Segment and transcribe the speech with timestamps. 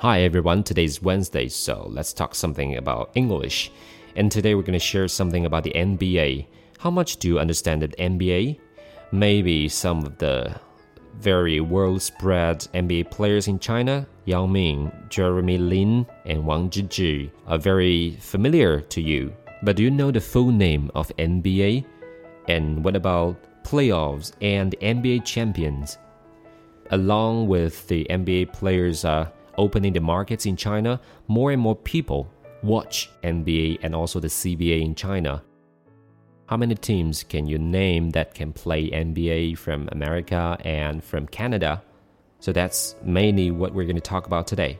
[0.00, 3.72] Hi everyone, today is Wednesday, so let's talk something about English.
[4.14, 6.46] And today we're going to share something about the NBA.
[6.78, 8.60] How much do you understand the NBA?
[9.10, 10.54] Maybe some of the
[11.16, 17.58] very world spread NBA players in China, Yao Ming, Jeremy Lin, and Wang Zhizhi, are
[17.58, 19.34] very familiar to you.
[19.64, 21.84] But do you know the full name of NBA?
[22.46, 25.98] And what about playoffs and NBA champions?
[26.92, 32.30] Along with the NBA players uh, opening the markets in China, more and more people
[32.62, 35.42] watch NBA and also the CBA in China.
[36.46, 41.82] How many teams can you name that can play NBA from America and from Canada?
[42.40, 44.78] So that's mainly what we're going to talk about today.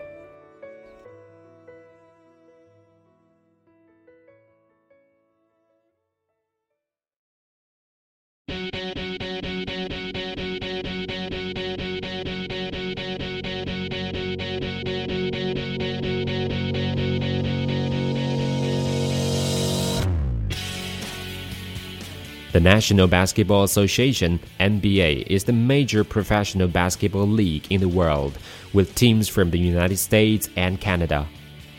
[22.50, 28.38] The National Basketball Association, NBA, is the major professional basketball league in the world,
[28.72, 31.26] with teams from the United States and Canada.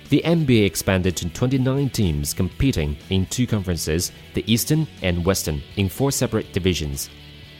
[0.09, 5.89] The NBA expanded to 29 teams competing in two conferences, the Eastern and Western, in
[5.89, 7.09] four separate divisions.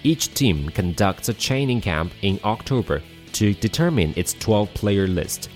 [0.03, 3.01] Each team conducts a training camp in October
[3.33, 5.49] to determine its 12 player list.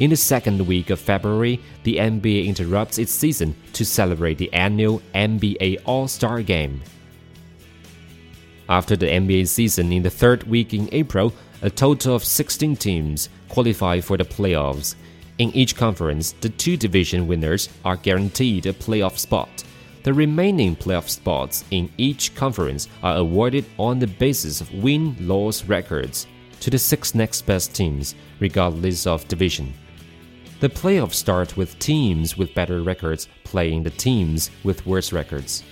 [0.00, 5.00] In the second week of February, the NBA interrupts its season to celebrate the annual
[5.14, 6.82] NBA All Star Game.
[8.68, 13.28] After the NBA season in the third week in April, a total of 16 teams
[13.48, 14.96] qualify for the playoffs.
[15.38, 19.62] In each conference, the two division winners are guaranteed a playoff spot.
[20.02, 25.64] The remaining playoff spots in each conference are awarded on the basis of win loss
[25.66, 26.26] records
[26.58, 29.72] to the six next best teams, regardless of division.
[30.63, 35.63] The playoffs start with teams with better records playing the teams with worse records.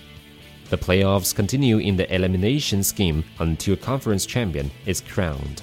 [0.70, 5.62] The playoffs continue in the elimination scheme until a conference champion is crowned.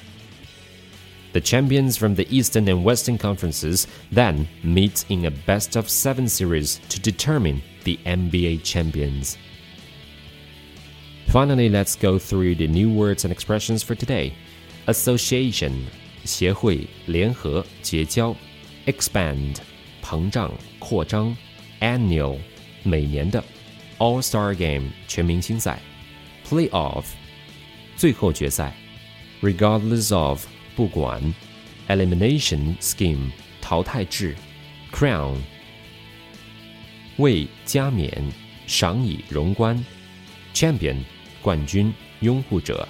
[1.34, 6.30] The champions from the Eastern and Western conferences then meet in a best of seven
[6.30, 9.38] series to determine the NBA champions.
[11.28, 14.34] Finally, let's go through the new words and expressions for today.
[14.88, 15.86] Association
[16.24, 18.36] 协会联合结交
[18.91, 19.57] expand
[20.03, 21.37] 膨胀扩张
[21.81, 22.39] ，annual
[22.83, 23.43] 每年的
[23.99, 25.79] ，All Star Game 全明星赛
[26.47, 27.05] ，Playoff
[27.97, 28.75] 最后决赛
[29.41, 31.23] ，regardless of 不管
[31.89, 33.31] ，Elimination Scheme
[33.61, 34.35] 淘汰制
[34.93, 35.37] ，Crown
[37.19, 38.11] 为加冕
[38.67, 39.85] 赏以荣冠
[40.55, 40.97] ，Champion
[41.43, 42.89] 冠军拥护者。